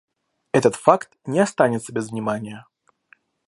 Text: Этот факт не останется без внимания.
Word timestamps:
Этот 0.51 0.75
факт 0.75 1.15
не 1.27 1.37
останется 1.39 1.93
без 1.93 2.09
внимания. 2.09 2.65